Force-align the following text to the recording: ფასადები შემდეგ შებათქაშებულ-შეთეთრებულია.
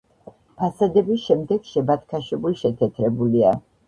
ფასადები 0.59 1.17
შემდეგ 1.23 1.67
შებათქაშებულ-შეთეთრებულია. 1.71 3.53